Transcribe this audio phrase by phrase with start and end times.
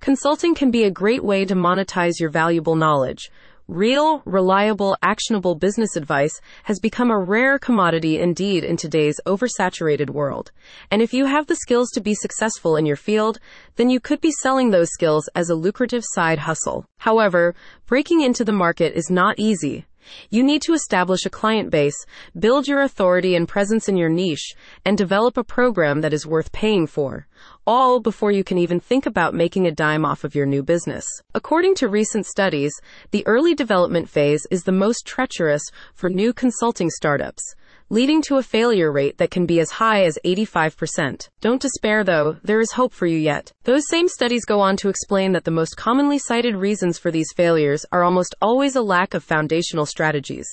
[0.00, 3.30] Consulting can be a great way to monetize your valuable knowledge.
[3.68, 10.52] Real, reliable, actionable business advice has become a rare commodity indeed in today's oversaturated world.
[10.90, 13.40] And if you have the skills to be successful in your field,
[13.76, 16.86] then you could be selling those skills as a lucrative side hustle.
[17.00, 17.54] However,
[17.86, 19.84] breaking into the market is not easy.
[20.30, 21.96] You need to establish a client base,
[22.38, 24.54] build your authority and presence in your niche,
[24.84, 27.26] and develop a program that is worth paying for.
[27.66, 31.06] All before you can even think about making a dime off of your new business.
[31.34, 32.72] According to recent studies,
[33.10, 35.62] the early development phase is the most treacherous
[35.94, 37.54] for new consulting startups
[37.92, 41.28] leading to a failure rate that can be as high as 85%.
[41.40, 43.52] Don't despair though, there is hope for you yet.
[43.64, 47.32] Those same studies go on to explain that the most commonly cited reasons for these
[47.34, 50.46] failures are almost always a lack of foundational strategies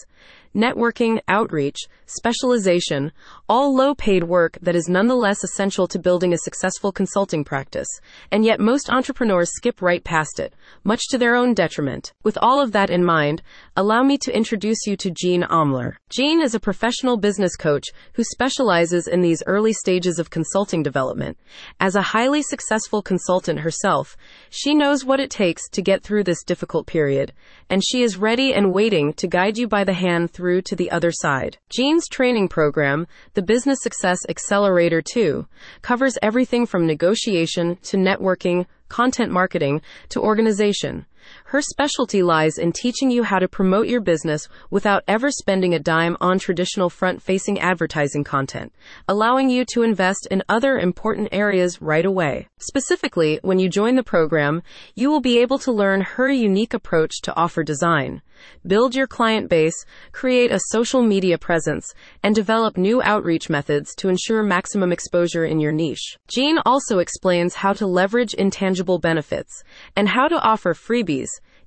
[0.56, 3.12] networking, outreach, specialization,
[3.50, 7.88] all low paid work that is nonetheless essential to building a successful consulting practice.
[8.32, 12.14] And yet most entrepreneurs skip right past it, much to their own detriment.
[12.24, 13.42] With all of that in mind,
[13.76, 15.96] allow me to introduce you to Jeanne Omlor.
[16.10, 21.38] Jeanne is a professional business coach who specializes in these early stages of consulting development.
[21.80, 24.16] As a highly successful consultant herself,
[24.50, 27.34] she knows what it takes to get through this difficult period,
[27.70, 30.92] and she is ready and waiting to guide you by the hand through to the
[30.92, 31.58] other side.
[31.70, 35.48] Jeanne's training program, the Business Success Accelerator 2,
[35.82, 41.08] covers everything from negotiation to networking, content marketing to organization.
[41.46, 45.80] Her specialty lies in teaching you how to promote your business without ever spending a
[45.80, 48.74] dime on traditional front facing advertising content,
[49.08, 52.48] allowing you to invest in other important areas right away.
[52.60, 54.62] Specifically, when you join the program,
[54.96, 58.22] you will be able to learn her unique approach to offer design,
[58.66, 64.10] build your client base, create a social media presence, and develop new outreach methods to
[64.10, 66.18] ensure maximum exposure in your niche.
[66.28, 69.64] Jeanne also explains how to leverage intangible benefits
[69.96, 71.17] and how to offer freebies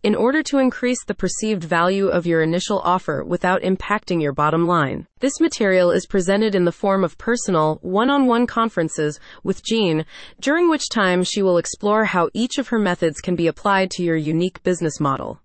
[0.03, 4.67] in order to increase the perceived value of your initial offer without impacting your bottom
[4.67, 5.07] line.
[5.19, 10.07] This material is presented in the form of personal, one-on-one conferences with Jeanne,
[10.41, 14.03] during which time she will explore how each of her methods can be applied to
[14.03, 15.41] your unique business model.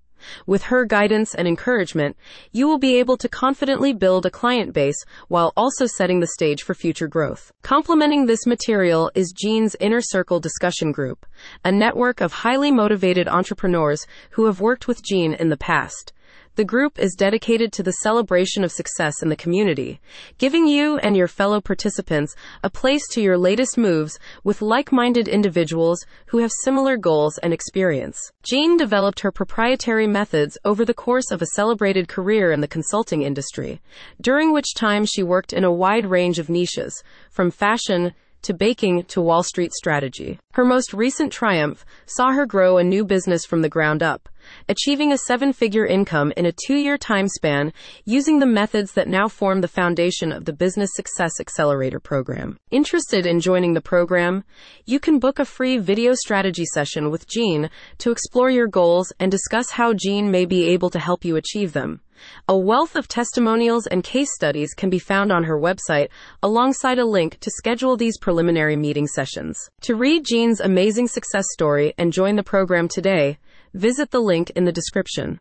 [0.46, 2.18] With her guidance and encouragement,
[2.52, 6.64] you will be able to confidently build a client base while also setting the stage
[6.64, 7.52] for future growth.
[7.62, 11.26] Complementing this material is Jeanne's Inner Circle Discussion Group,
[11.64, 16.12] a network of highly motivated entrepreneurs who have worked with Jeanne in the past.
[16.56, 20.00] The group is dedicated to the celebration of success in the community,
[20.38, 26.06] giving you and your fellow participants a place to your latest moves with like-minded individuals
[26.28, 28.32] who have similar goals and experience.
[28.44, 33.22] Jeanne developed her proprietary methods over the course of a celebrated career in the consulting
[33.22, 33.82] industry,
[34.22, 38.14] during which time she worked in a wide range of niches, from fashion
[38.46, 40.40] to baking to Wall Street strategy.
[40.54, 44.30] Her most recent triumph saw her grow a new business from the ground up,
[44.70, 47.74] achieving a seven figure income in a two year time span
[48.06, 52.58] using the methods that now form the foundation of the Business Success Accelerator program.
[52.70, 54.44] Interested in joining the program?
[54.86, 59.32] You can book a free video strategy session with Jeanne to explore your goals and
[59.32, 62.02] discuss how Jeanne may be able to help you achieve them.
[62.48, 66.10] A wealth of testimonials and case studies can be found on her website
[66.42, 69.58] alongside a link to schedule these preliminary meeting sessions.
[69.82, 73.38] To read Jeanne's amazing success story and join the program today,
[73.74, 75.34] visit the link in the description.